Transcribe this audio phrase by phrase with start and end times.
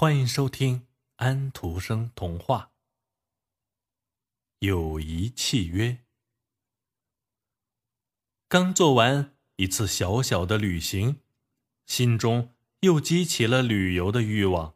[0.00, 2.72] 欢迎收听安徒生童话
[4.66, 5.88] 《友谊契约》。
[8.48, 11.20] 刚做完一次小小的旅行，
[11.84, 14.74] 心中又激起了旅游的欲望，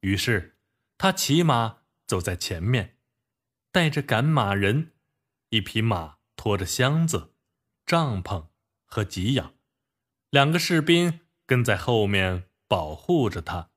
[0.00, 0.58] 于是
[0.96, 2.98] 他骑马走在前面，
[3.70, 4.90] 带着赶马人，
[5.50, 7.32] 一匹马拖着箱子、
[7.86, 8.48] 帐篷
[8.84, 9.54] 和给养，
[10.30, 13.70] 两个士兵跟在后面保护着他。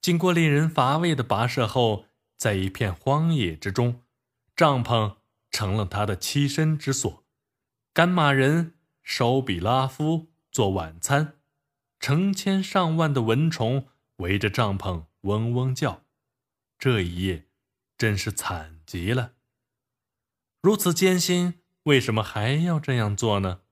[0.00, 2.06] 经过令人乏味的跋涉后，
[2.36, 4.02] 在一片荒野之中，
[4.54, 5.16] 帐篷
[5.50, 7.24] 成了他的栖身之所。
[7.92, 11.38] 赶马人手比拉夫做晚餐，
[11.98, 16.04] 成千上万的蚊虫围着帐篷嗡嗡叫。
[16.78, 17.46] 这一夜
[17.96, 19.32] 真是惨极了。
[20.62, 23.62] 如此艰辛，为什么还要这样做呢？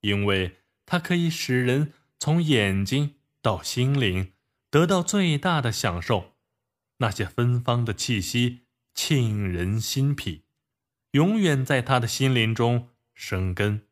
[0.00, 4.32] 因为它可以使人从眼睛到心灵。
[4.72, 6.32] 得到最大的享受，
[6.96, 8.60] 那些芬芳的气息
[8.94, 10.46] 沁人心脾，
[11.10, 13.86] 永远在他的心灵中生根。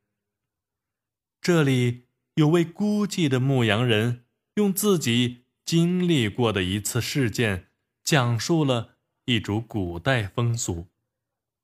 [1.38, 7.68] 这里有位孤寂的牧羊人，用自己经历过的一次事件，
[8.02, 10.88] 讲述了一组古代风俗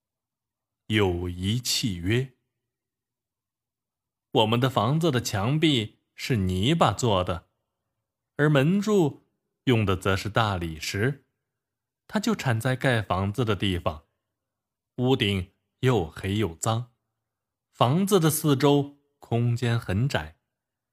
[0.89, 2.35] ——友谊契约。
[4.33, 7.46] 我们的房子的墙壁是泥巴做的。
[8.37, 9.23] 而门柱
[9.65, 11.25] 用的则是大理石，
[12.07, 14.05] 它就产在盖房子的地方。
[14.97, 16.93] 屋顶又黑又脏，
[17.73, 20.37] 房子的四周空间很窄，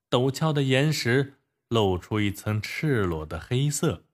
[0.09, 1.35] 陡峭的岩石
[1.69, 4.05] 露出一层赤裸的黑色。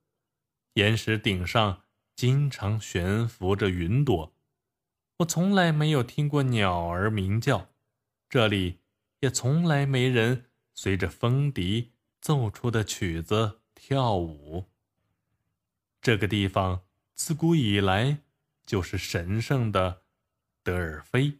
[0.73, 1.83] 岩石顶上
[2.15, 4.35] 经常悬浮着云朵，
[5.17, 7.69] 我从来没有听过鸟儿鸣叫，
[8.29, 8.79] 这里
[9.21, 11.93] 也从来没人随着风笛。
[12.21, 14.65] 奏出的曲子跳舞。
[16.01, 18.19] 这个地方自古以来
[18.65, 20.03] 就是神圣的
[20.63, 21.39] 德尔菲。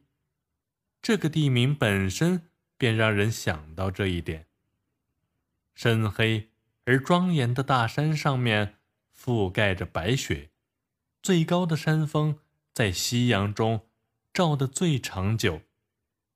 [1.02, 4.48] 这个地名本身便让人想到这一点。
[5.74, 6.52] 深黑
[6.84, 8.80] 而庄严的大山上面
[9.16, 10.52] 覆盖着白雪，
[11.22, 12.40] 最高的山峰
[12.74, 13.88] 在夕阳中
[14.34, 15.62] 照得最长久，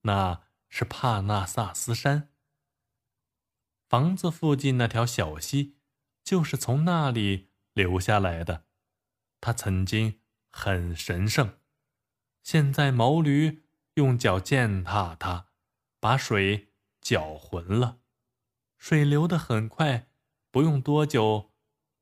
[0.03, 2.29] 那是帕纳萨斯山。
[3.93, 5.75] 房子附近那条小溪，
[6.23, 8.65] 就是从那里流下来的。
[9.39, 11.59] 它曾经很神圣，
[12.41, 13.61] 现在毛驴
[13.93, 15.49] 用脚践踏它，
[15.99, 16.69] 把水
[17.01, 17.99] 搅浑了。
[18.79, 20.07] 水流得很快，
[20.49, 21.51] 不用多久，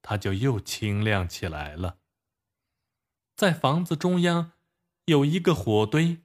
[0.01, 1.97] 它就又清亮起来了。
[3.35, 4.53] 在房子中央
[5.07, 6.23] 有一个火堆，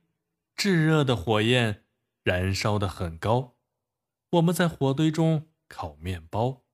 [0.55, 1.83] 炙热的火焰
[2.23, 3.57] 燃烧得很高。
[4.31, 5.49] 我们在火堆中。
[5.69, 6.65] 烤面包，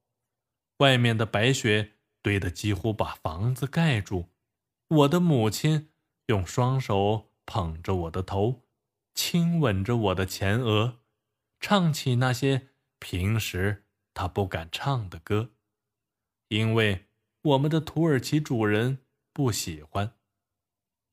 [0.78, 4.30] 外面的白雪堆得几乎把房子盖住。
[4.88, 5.90] 我的母亲
[6.26, 8.68] 用双手捧着我的头，
[9.14, 11.00] 亲吻着我的前额，
[11.58, 15.52] 唱起那些平时她不敢唱的歌，
[16.48, 17.06] 因为
[17.42, 20.16] 我们的土耳其主人不喜欢。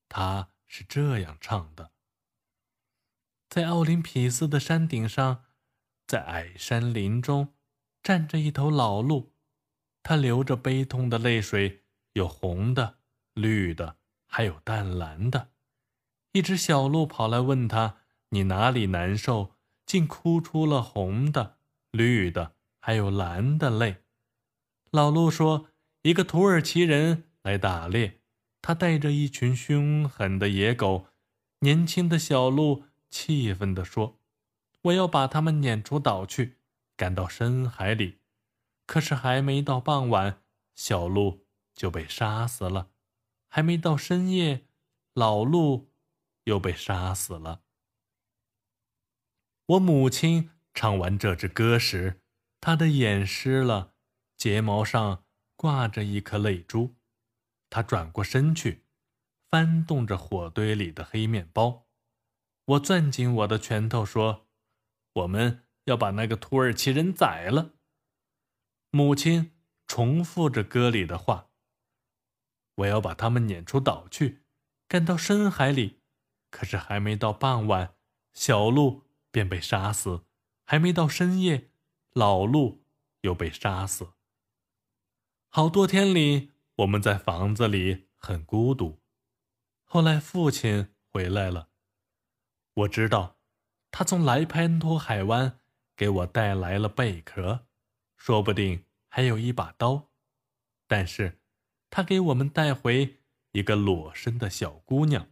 [0.08, 1.92] 他是这样唱的：
[3.48, 5.44] 在奥林匹斯的山顶上，
[6.06, 7.54] 在矮山林中。
[8.02, 9.32] 站着一头老鹿，
[10.02, 11.82] 它流着悲痛的泪水，
[12.14, 12.98] 有红的、
[13.34, 13.96] 绿的，
[14.26, 15.48] 还有淡蓝的。
[16.32, 17.96] 一只小鹿跑来问他
[18.30, 19.56] ：“你哪里难受？
[19.84, 21.56] 竟哭出了红的、
[21.90, 24.04] 绿的，还有蓝的泪？”
[24.92, 25.68] 老鹿说
[26.02, 28.20] ：“一个土耳其人来打猎，
[28.62, 31.06] 他带着一群凶狠的野狗。”
[31.62, 34.18] 年轻的小鹿气愤地说
[34.82, 36.56] ：“我要把他们撵出岛去。”
[37.00, 38.18] 赶到深海里，
[38.84, 40.42] 可是还没到傍晚，
[40.74, 42.90] 小鹿就被杀死了；
[43.48, 44.66] 还没到深夜，
[45.14, 45.94] 老鹿
[46.44, 47.62] 又被杀死了。
[49.64, 52.20] 我母亲唱完这支歌时，
[52.60, 53.94] 她的眼湿了，
[54.36, 55.24] 睫毛上
[55.56, 56.96] 挂着一颗泪珠。
[57.70, 58.84] 她转过身去，
[59.50, 61.86] 翻动着火堆里的黑面包。
[62.66, 64.50] 我攥紧我的拳头说
[65.14, 67.74] ：“我们。”要把那个土耳其人宰了。
[68.90, 69.52] 母亲
[69.86, 71.50] 重复着歌里的话
[72.76, 74.42] ：“我要把他们撵出岛去，
[74.88, 76.00] 赶到深海里。”
[76.50, 77.94] 可是还没到傍晚，
[78.32, 80.24] 小鹿便被杀死；
[80.66, 81.70] 还没到深夜，
[82.10, 82.84] 老鹿
[83.20, 84.14] 又被杀死。
[85.48, 89.00] 好多天里，我们在房子里很孤独。
[89.84, 91.68] 后来父亲回来了，
[92.74, 93.38] 我知道，
[93.92, 95.59] 他从莱潘托海湾。
[96.00, 97.66] 给我带来了贝壳，
[98.16, 100.08] 说不定还有一把刀。
[100.86, 101.42] 但是，
[101.90, 103.18] 他给我们带回
[103.52, 105.28] 一个裸身的小姑娘，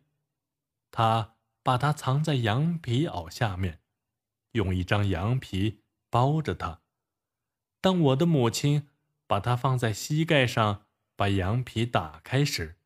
[0.90, 3.80] 他把她藏在羊皮袄下面，
[4.52, 5.80] 用一张羊皮
[6.10, 6.82] 包着她。
[7.80, 8.90] 当我的母亲
[9.26, 10.84] 把她放在膝盖上，
[11.16, 12.76] 把羊皮打开时，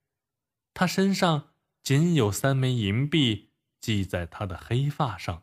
[0.73, 1.49] 她身上
[1.83, 3.51] 仅有三枚银币
[3.81, 5.43] 系在她的黑发上。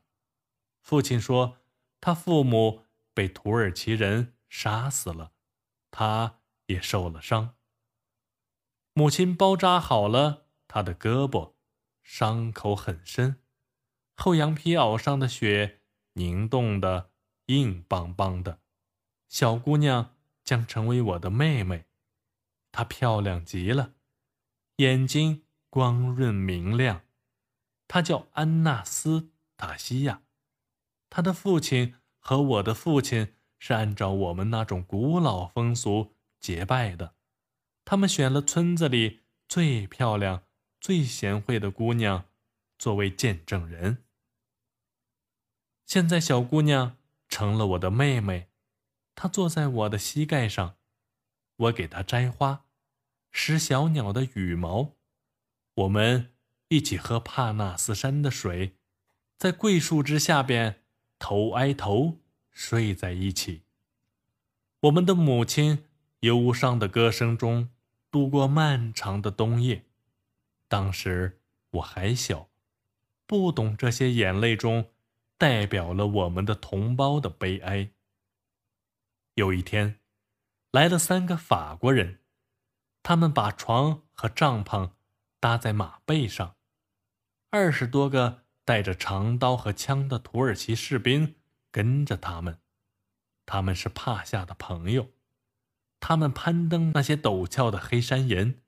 [0.82, 1.58] 父亲说，
[2.02, 5.34] 他父母被土耳其人杀死了，
[5.92, 7.56] 他也受了伤。
[8.94, 11.54] 母亲包扎好了他的胳膊，
[12.04, 13.42] 伤口很深，
[14.16, 15.82] 厚羊皮袄上的血
[16.14, 17.12] 凝冻的
[17.46, 18.60] 硬邦邦的。
[19.28, 21.86] 小姑娘将成为我的妹妹，
[22.72, 23.94] 她漂亮极了，
[24.78, 27.04] 眼睛光润明亮。
[27.88, 30.24] 她叫安娜斯塔西亚。
[31.10, 37.16] 他的父亲和我的父亲是按照我们那种古老风俗结拜的，
[37.84, 40.44] 他们选了村子里最漂亮、
[40.80, 42.26] 最贤惠的姑娘
[42.78, 44.06] 作为见证人。
[45.86, 46.98] 现在小姑娘
[47.28, 48.50] 成了我的妹妹。
[49.16, 50.78] 她坐在我的膝盖上，
[51.58, 52.64] 我给她摘花，
[53.32, 54.96] 拾小鸟的羽毛，
[55.74, 56.34] 我们
[56.70, 58.78] 一起喝帕纳斯山的水，
[59.38, 60.79] 在桂树枝下边
[61.20, 62.18] 头挨头
[62.50, 63.62] 睡在一起。
[64.80, 65.86] 我们的母亲
[66.22, 67.70] 忧伤的歌声中
[68.10, 69.86] 度过漫长的冬夜。
[70.68, 72.50] 当时我还小，
[73.28, 74.90] 不懂这些眼泪中
[75.38, 77.92] 代表了我们的同胞的悲哀。
[79.36, 80.00] 有一天，
[80.72, 82.20] 来了三个法国人，
[83.04, 84.92] 他们把床和帐篷
[85.40, 86.56] 搭在马背上，
[87.50, 91.34] 二十多个带着长刀和枪的土耳其士兵
[91.72, 92.60] 跟着他们。
[93.48, 95.10] 他们是帕夏的朋友，
[96.00, 98.62] 他们攀登那些陡峭的黑山岩，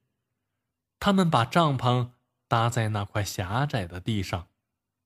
[0.99, 2.13] 他们把帐篷
[2.47, 4.47] 搭在那块狭窄的地上，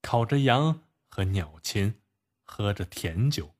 [0.02, 1.96] 烤着羊和鸟禽，
[2.46, 3.54] 喝着甜酒。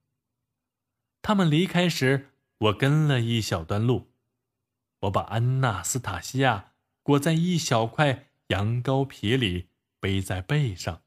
[1.22, 2.30] 他们离开时，
[2.60, 4.14] 我跟了一小段路。
[5.00, 6.72] 我把安娜斯塔西亚
[7.04, 9.68] 裹在一小块羊羔皮里，
[10.00, 11.02] 背在背上。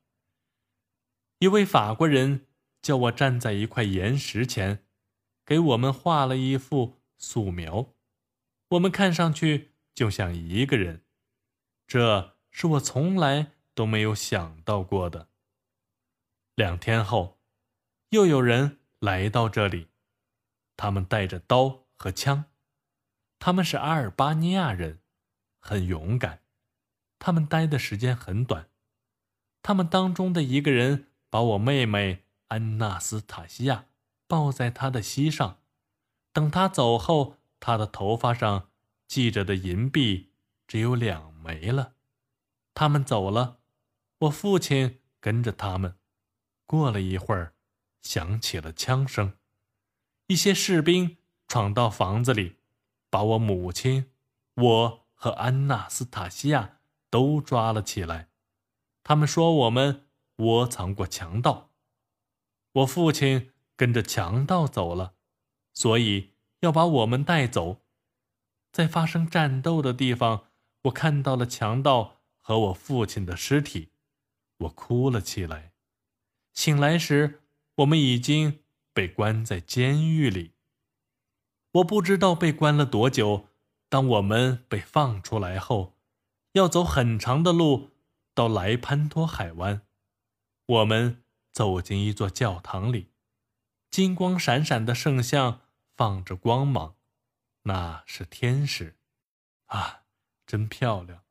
[1.40, 2.46] 一位法国人
[2.82, 4.84] 叫我站在一块岩石前，
[5.44, 7.94] 给我们画了一幅素描。
[8.70, 11.04] 我们看上去就像一个人，
[11.86, 15.28] 这是我从来都没有想到过的。
[16.56, 17.38] 两天后，
[18.10, 19.88] 又有人来到这里。
[20.76, 22.46] 他们带着刀和枪，
[23.38, 25.00] 他们是阿尔巴尼亚人，
[25.60, 26.42] 很勇敢。
[27.20, 28.68] 他们待的时间很短。
[29.62, 33.86] 他们当中的一个人把我妹妹安娜斯塔西亚
[34.26, 35.58] 抱在他的膝上。
[36.32, 38.70] 等他走后，他的头发上
[39.08, 40.32] 系着的银币
[40.66, 41.94] 只有两枚了。
[42.74, 43.58] 他们走了，
[44.20, 45.96] 我父亲跟着他们。
[46.66, 47.54] 过了一会儿，
[48.02, 49.34] 响起了枪声。
[50.26, 51.16] 一些士兵
[51.48, 52.56] 闯到房子里，
[53.08, 54.12] 把我母亲、
[54.54, 56.78] 我和安娜斯塔西亚
[57.10, 58.28] 都抓了起来。
[59.02, 60.07] 他们说我们
[60.38, 61.70] 窝藏过强盗，
[62.72, 65.14] 我父亲跟着强盗走了，
[65.72, 67.82] 所以要把我们带走。
[68.72, 70.46] 在发生战斗的地方，
[70.82, 73.90] 我看到了强盗和我父亲的尸体，
[74.58, 75.72] 我哭了起来。
[76.52, 77.42] 醒来时，
[77.76, 78.60] 我们已经。
[78.94, 80.54] 被关在监狱里，
[81.70, 83.46] 我不知道被关了多久。
[83.88, 85.94] 当我们被放出来后，
[86.54, 87.90] 要走很长的路
[88.34, 89.82] 到莱潘托海湾。
[90.68, 93.08] 我们走进一座教堂里，
[93.90, 95.62] 金光闪闪的圣像
[95.96, 96.96] 放着光芒，
[97.62, 98.98] 那是天使，
[99.66, 100.02] 啊，
[100.46, 101.24] 真漂亮！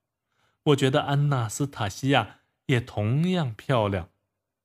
[0.63, 4.09] 我觉得安娜斯塔西亚也同样漂亮，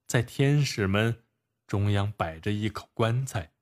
[0.06, 1.22] 在天使们。
[1.64, 3.52] 中央摆着一口棺材，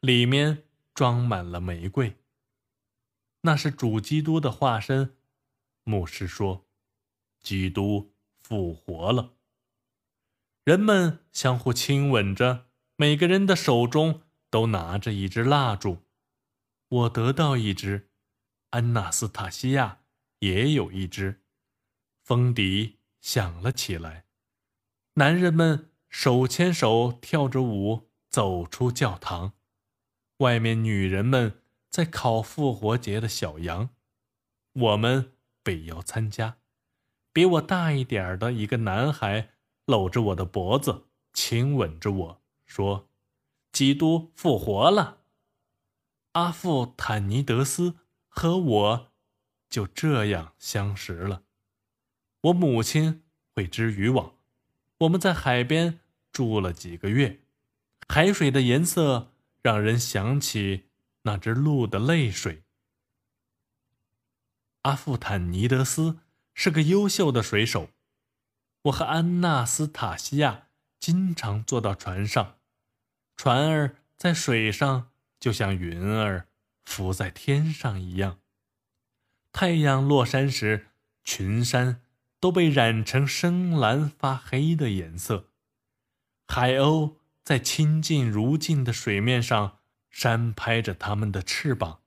[0.00, 2.18] 里面装满了玫瑰。
[3.42, 5.16] 那是主基督的化身。
[5.84, 6.66] 牧师说
[7.40, 9.36] ：“基督复活了。”
[10.64, 16.04] 人们相互亲吻着，每个人的手中都拿着一支蜡烛。
[16.88, 18.10] 我得到一支，
[18.70, 20.00] 安娜斯塔西亚
[20.40, 21.42] 也有一支。
[22.22, 24.26] 风笛响了起来，
[25.14, 25.86] 男人们。
[26.12, 29.52] 手牵手跳着舞走出教堂，
[30.38, 33.90] 外面女人们在烤复活节的小羊，
[34.72, 36.56] 我们被邀参加。
[37.32, 39.50] 比我大一点的一个男孩
[39.90, 43.08] 搂着我的脖子，亲吻着我说
[43.72, 45.18] ：“基督复活了。”
[46.32, 47.96] 阿富坦尼德斯
[48.28, 49.08] 和我
[49.68, 51.42] 就这样相识了。
[52.42, 54.36] 我母亲会织渔网，
[54.98, 55.98] 我们在海边
[56.30, 57.40] 住了几个月。
[58.08, 60.88] 海水的颜色让人想起
[61.22, 62.62] 那只鹿的泪水。
[64.82, 66.20] 阿富坦尼德斯
[66.54, 67.90] 是个优秀的水手，
[68.82, 70.68] 我和安娜斯塔西亚
[70.98, 72.58] 经常坐到船上，
[73.36, 76.48] 船儿在水上就像云儿
[76.84, 78.38] 浮在天上一样。
[79.52, 80.88] 太阳落山时，
[81.24, 82.02] 群山
[82.38, 85.50] 都被染成深蓝发黑的颜色，
[86.46, 92.00] 海鸥在清净如镜的水面上扇拍着它们的翅膀。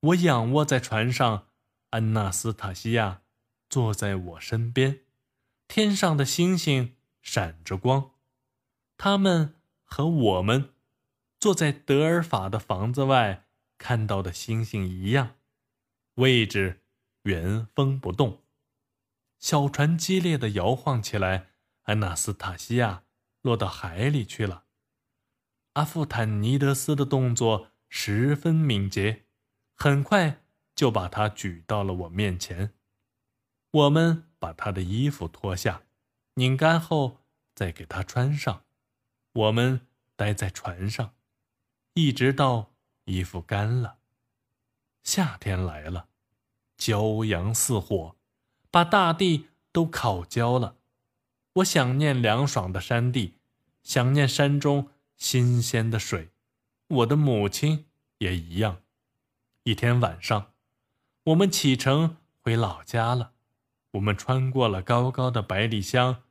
[0.00, 1.46] 我仰卧在船上。
[1.90, 3.22] 安娜斯塔西亚
[3.68, 5.00] 坐在我身边，
[5.70, 8.10] 天上的星星闪着光，
[8.96, 10.74] 他们和我们
[11.38, 13.46] 坐在德尔法的房子外
[13.78, 15.36] 看到的星星一样，
[16.14, 16.82] 位置
[17.22, 18.42] 原封不动。
[19.38, 21.50] 小船激烈的摇晃起来，
[21.82, 23.04] 安娜斯塔西亚
[23.42, 24.64] 落到海里去了。
[25.74, 29.26] 阿富坦尼德斯的动作十分敏捷，
[29.76, 30.42] 很快。
[30.74, 32.72] 就把他举到了我面前，
[33.70, 35.82] 我们把他的衣服脱下，
[36.34, 37.18] 拧干后
[37.54, 38.64] 再给他穿上。
[39.32, 41.14] 我们待在船上，
[41.94, 42.72] 一直到
[43.04, 43.98] 衣服干了。
[45.04, 46.08] 夏天来了，
[46.76, 48.16] 骄阳似火，
[48.72, 50.76] 把大地都烤焦了。
[51.54, 53.34] 我想念凉爽的山地，
[53.84, 56.30] 想念山中新鲜的水。
[56.88, 57.86] 我的母亲
[58.18, 58.82] 也一样。
[59.62, 60.52] 一天晚上。
[61.24, 63.32] 我们启程回老家了。
[63.92, 66.22] 我们穿过了高高的百里香，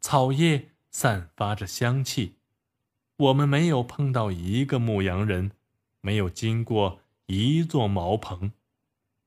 [0.00, 2.36] 草叶散发着香气。
[3.16, 5.50] 我们没有碰到一个牧羊人，
[6.00, 8.52] 没有经过一座茅棚，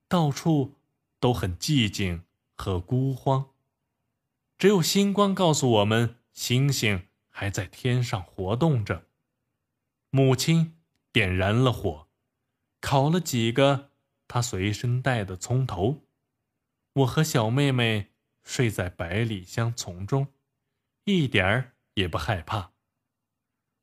[0.07, 0.75] 到处
[1.19, 2.23] 都很寂静
[2.55, 3.49] 和孤荒。
[4.57, 9.07] 只有星光告诉我们，星星还在天上活动着。
[10.09, 10.77] 母亲
[11.11, 12.07] 点燃了火，
[12.79, 13.89] 烤了几个。
[14.27, 16.03] 她随身带的葱头，
[16.93, 18.11] 我和小妹妹
[18.43, 20.33] 睡在百里香丛中，
[21.05, 22.73] 一点儿也不害怕。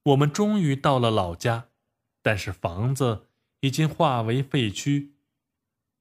[0.05, 1.71] 我们终于到了老家，
[2.23, 3.29] 但是房子
[3.61, 5.13] 已经化为废墟，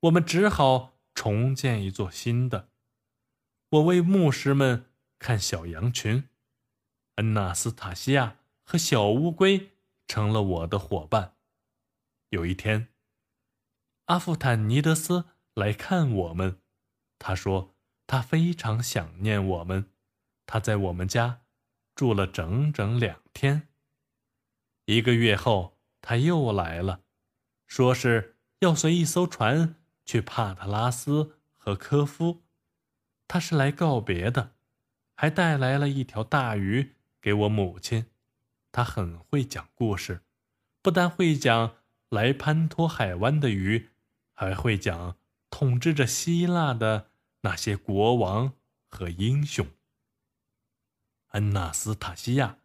[0.01, 2.69] 我们只好重建一座新的。
[3.69, 4.85] 我为牧师们
[5.19, 6.29] 看小羊群，
[7.15, 9.71] 恩纳斯塔西亚和小乌龟
[10.07, 11.35] 成了我的伙伴。
[12.29, 12.89] 有一天。
[14.05, 16.61] 阿富坦尼德斯来看我们，
[17.19, 19.89] 他说他非常想念我们，
[20.45, 21.41] 他在我们家
[21.95, 23.67] 住了整整两天。
[24.85, 27.01] 一个月后，他又来了，
[27.65, 32.43] 说是要随一艘船去帕特拉斯和科夫，
[33.27, 34.53] 他是来告别的，
[35.15, 38.05] 还带来了一条大鱼给我母亲。
[38.71, 40.21] 他很会讲故事，
[40.81, 41.75] 不但会讲
[42.09, 43.89] 来潘托海湾的鱼。
[44.39, 45.17] 还会讲
[45.49, 47.11] 统治着希腊的
[47.41, 48.53] 那些国王
[48.87, 49.67] 和英雄。
[51.29, 52.57] 安娜斯塔西亚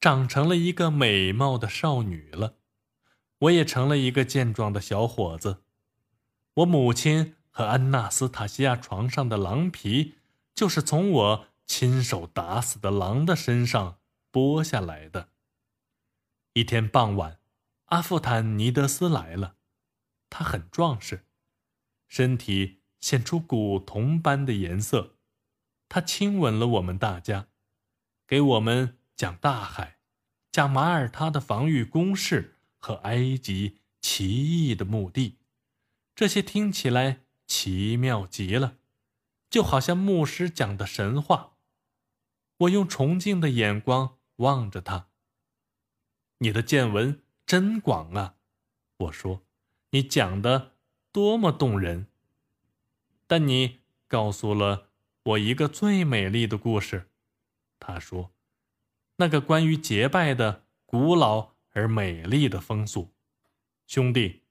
[0.00, 2.54] 长成了一个美貌的少女了，
[3.40, 5.62] 我也成了一个健壮的小伙子。
[6.54, 10.14] 我母亲和安娜斯塔西亚床上的狼皮，
[10.54, 13.98] 就是从我亲手打死的狼的身上
[14.32, 15.28] 剥下来的。
[16.54, 17.38] 一天傍晚，
[17.86, 19.56] 阿富坦尼德斯来了。
[20.30, 21.24] 他很壮实，
[22.08, 25.16] 身体现出古铜般的颜色。
[25.88, 27.48] 他亲吻了我们大家，
[28.26, 29.98] 给我们讲大海，
[30.50, 35.38] 讲马耳他的防御工事和埃及奇异的墓地。
[36.14, 38.78] 这些听起来奇妙极了，
[39.48, 41.56] 就好像牧师讲的神话。
[42.58, 45.08] 我用崇敬的眼光望着他。
[46.38, 48.34] 你的见闻真广啊，
[48.96, 49.44] 我说。
[49.90, 50.72] 你讲的
[51.18, 52.06] 多么动人！
[53.26, 54.90] 但你告诉了
[55.24, 57.10] 我一个最美丽的故事。
[57.80, 58.30] 他说
[59.18, 63.16] ：“那个关于结拜的古老而美丽的风俗。”
[63.84, 64.44] 兄弟，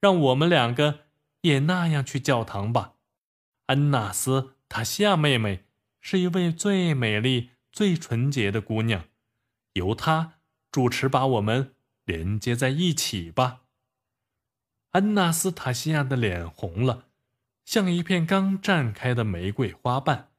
[0.00, 1.00] 让我们两个
[1.40, 2.94] 也那样去教堂吧。
[3.66, 5.64] 安娜斯塔西亚妹妹
[6.00, 9.06] 是一位最美丽、最纯洁的姑娘，
[9.72, 10.34] 由她
[10.70, 11.74] 主持把我们
[12.04, 13.61] 连接在一起吧。
[14.92, 17.08] 安娜斯塔西亚的脸红了，
[17.64, 20.32] 像一片刚绽开的玫瑰花瓣。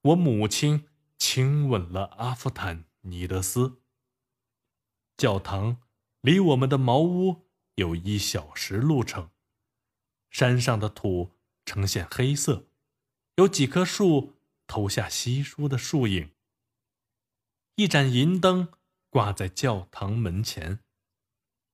[0.00, 0.88] 我母亲
[1.18, 3.82] 亲吻了阿夫坦尼德斯。
[5.18, 5.82] 教堂
[6.22, 9.28] 离我们的茅屋有一小时路程。
[10.30, 11.32] 山上的土
[11.66, 12.68] 呈现黑色，
[13.36, 16.30] 有几棵树投下稀疏的树影。
[17.74, 18.72] 一盏银灯
[19.10, 20.78] 挂在教堂门前。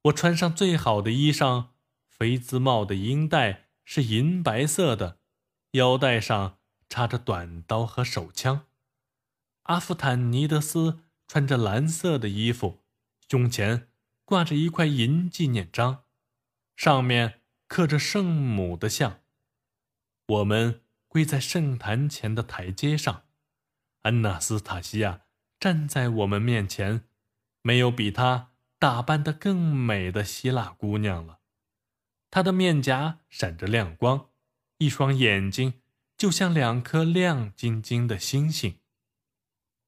[0.07, 1.69] 我穿上最好的衣裳，
[2.19, 5.19] 菲兹帽的缨带是银白色的，
[5.73, 6.59] 腰带上
[6.89, 8.67] 插着短刀和手枪。
[9.65, 12.85] 阿夫坦尼德斯穿着蓝色的衣服，
[13.29, 13.89] 胸前
[14.25, 16.05] 挂着一块银纪念章，
[16.75, 19.21] 上面刻着圣母的像。
[20.29, 23.25] 我们跪在圣坛前的台阶上，
[24.03, 25.23] 安娜斯塔西亚
[25.61, 27.05] 站在我们面前，
[27.63, 28.53] 没有比她。
[28.79, 31.41] 打扮得更美的希腊姑娘了，
[32.37, 34.29] 他的面颊闪着亮光，
[34.77, 35.81] 一双眼睛
[36.19, 38.79] 就像两颗亮晶晶的星星。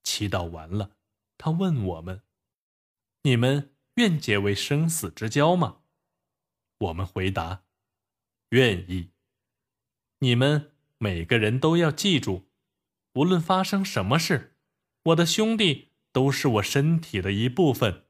[0.03, 0.97] 祈祷完了，
[1.37, 2.23] 他问我们
[3.21, 5.81] ：“你们愿结为生死之交吗？”
[6.81, 7.65] 我们回答
[8.49, 9.11] ：“愿意。”
[10.21, 12.49] 你们每个人都要记住，
[13.13, 14.57] 无论发生什么事，
[15.03, 18.07] 我的兄弟都是我身体的一部分。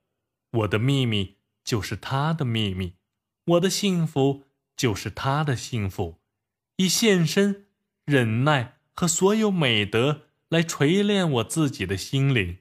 [0.53, 2.98] 我的秘密就是他的秘密，
[3.49, 4.45] 我的幸福
[4.77, 6.19] 就是他的幸福。
[6.77, 7.67] 以献身、
[8.05, 12.59] 忍耐和所有美德来锤炼我自己的心灵，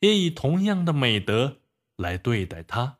[0.00, 1.60] 也以同样的美德
[1.96, 2.98] 来对待他。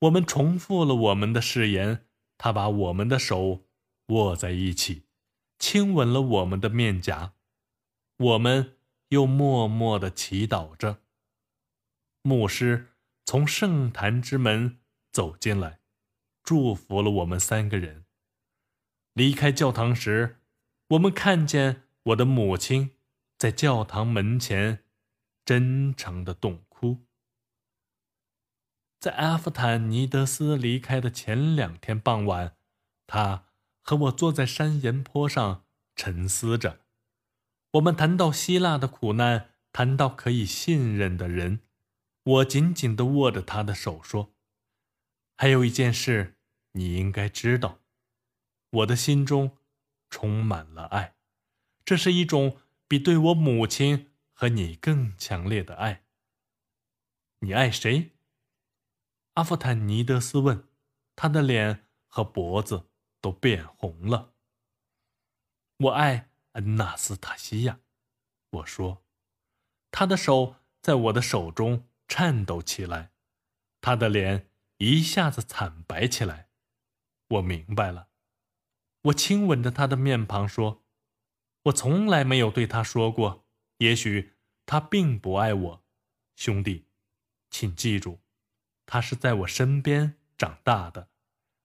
[0.00, 2.04] 我们重复了我们的誓言。
[2.38, 3.64] 他把我们的手
[4.08, 5.04] 握在一起，
[5.58, 7.32] 亲吻了我们的面颊。
[8.18, 8.76] 我们
[9.08, 11.00] 又默默地祈祷着。
[12.20, 12.92] 牧师
[13.24, 15.80] 从圣坛之门走进来，
[16.46, 18.06] 祝福了我们三个人。
[19.14, 20.38] 离开教堂时，
[20.90, 22.92] 我们看见我的母亲
[23.36, 24.84] 在教堂门前
[25.44, 27.04] 真诚的痛哭。
[29.00, 32.56] 在阿夫坦尼德斯离开的前两天傍晚，
[33.08, 33.46] 他
[33.82, 35.64] 和我坐在山岩坡上
[35.96, 36.82] 沉思着。
[37.72, 41.60] 我们谈到希腊的苦难，谈到可以信任的人。
[42.22, 44.32] 我紧紧地握着他的手，说
[45.36, 46.35] ：“还有一件事，
[46.76, 47.80] 你应该知道，
[48.70, 49.56] 我的心中
[50.08, 51.16] 充满了爱，
[51.84, 56.04] 这是一种比对我母亲和你更强烈的爱。
[57.40, 58.12] 你爱谁？”
[59.34, 60.68] 阿夫坦尼德斯问，
[61.16, 64.34] 他的脸和脖子都变红了。
[65.78, 67.80] “我爱恩纳斯塔西亚。”
[68.50, 69.04] 我说，
[69.90, 71.88] 他的手在我的手中。
[72.08, 73.10] 颤抖起来，
[73.80, 76.45] 他的脸一下子惨白起来。
[77.28, 78.08] 我明白了，
[79.02, 80.84] 我亲吻着他的面庞说
[81.64, 83.46] ：“我从来没有对他说过，
[83.78, 84.34] 也许
[84.64, 85.84] 他并不爱我，
[86.34, 86.88] 兄弟，
[87.50, 88.20] 请记住，
[88.84, 91.10] 他是在我身边长大的，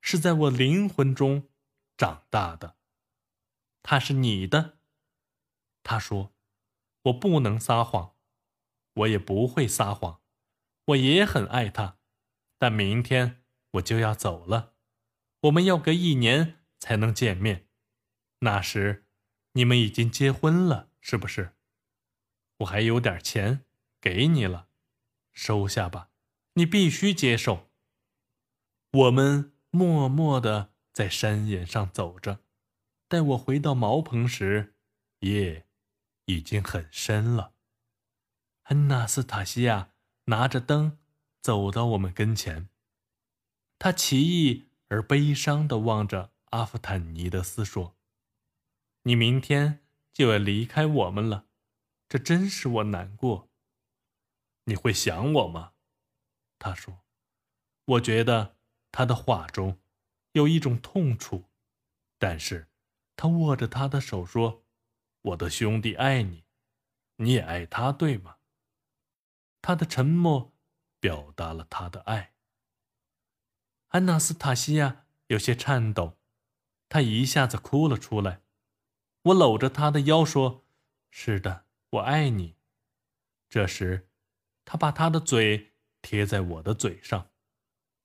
[0.02, 1.50] 是在我灵魂中
[1.98, 2.78] 长大的。
[3.84, 4.80] 他是你的。”
[5.84, 6.34] 他说
[7.04, 8.16] ：“我不能撒谎，
[8.94, 10.20] 我也不会撒谎。”
[10.86, 12.00] 我也很爱他，
[12.58, 13.44] 但明天
[13.74, 14.74] 我就要走了，
[15.42, 17.68] 我们要隔一年才能见面。
[18.40, 19.06] 那时，
[19.54, 21.56] 你们已经结婚了，是不是？
[22.60, 23.66] 我还有点钱
[24.00, 24.68] 给你了，
[25.32, 26.10] 收下吧，
[26.54, 27.70] 你必须接受。
[28.92, 32.40] 我们默默地在山岩上走着，
[33.08, 34.76] 待我回到茅棚时，
[35.20, 35.68] 夜
[36.26, 37.54] 已经很深了。
[38.64, 39.90] 安娜斯塔西亚。
[40.26, 41.00] 拿着灯，
[41.42, 42.70] 走到我们跟前。
[43.80, 47.96] 他奇异而悲伤地望着阿夫坦尼德斯说
[49.04, 49.80] ：“你明天
[50.12, 51.46] 就要离开我们了，
[52.10, 53.50] 这真使我难过。
[54.66, 55.72] 你会想我吗？”
[56.60, 57.06] 他说。
[57.86, 58.58] 我觉得
[58.92, 59.80] 他的话中
[60.34, 61.50] 有一种痛楚，
[62.20, 62.70] 但是
[63.16, 64.66] 他握着他的手说
[65.24, 66.44] ：“我的兄弟爱你，
[67.16, 68.38] 你也爱他，对吗？”
[69.62, 70.54] 他的沉默
[71.00, 72.34] 表达了他的爱。
[73.92, 76.18] 安娜斯塔西亚有些颤抖，
[76.88, 78.42] 她一下子哭了出来。
[79.24, 80.66] 我搂着她的腰说
[81.12, 82.56] ：“是的，我爱你。”
[83.50, 84.08] 这时，
[84.64, 87.32] 他把他的嘴贴在我的嘴上，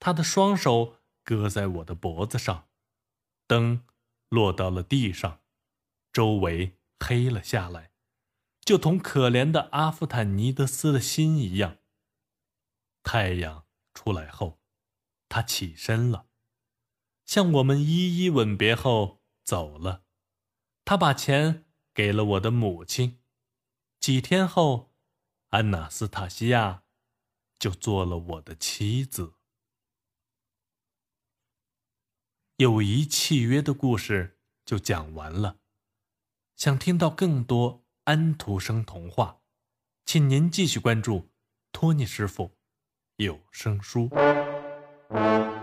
[0.00, 2.66] 他的双手搁在我的脖子上。
[3.46, 3.86] 灯
[4.28, 5.40] 落到了地上，
[6.12, 7.92] 周围黑了下来。
[8.62, 11.78] 就同可怜的阿夫坦尼德斯的心一样。
[13.04, 14.58] 太阳出来后，
[15.28, 16.26] 他起身了，
[17.24, 20.04] 向我们一一吻别后走了。
[20.84, 23.20] 他把钱给了我的母亲。
[23.98, 24.94] 几天后，
[25.48, 26.84] 安娜斯塔西亚
[27.58, 29.34] 就做了我的妻子。
[32.58, 35.58] 友谊契约的故事就讲完了。
[36.54, 39.42] 想听到更多安徒生童话，
[40.06, 41.28] 请您继续关注
[41.72, 42.56] 托尼师傅
[43.16, 44.08] 有声书。
[45.10, 45.55] Thank you.